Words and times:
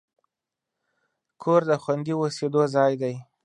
کور 1.41 1.61
د 1.69 1.71
خوندي 1.83 2.13
اوسېدو 2.17 2.61
ځای 2.75 2.93
دی. 3.01 3.15